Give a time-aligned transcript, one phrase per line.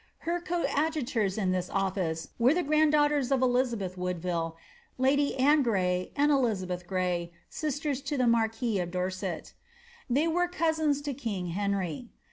[0.25, 4.57] Her coadjutors in this office vere ihe granddaughters of Elizabeth Woodville,
[4.97, 9.53] lady Anne Gray, and Elizabeth Gray, sisters to the marquis of Dorset
[10.09, 12.09] They were cousins to king Henry.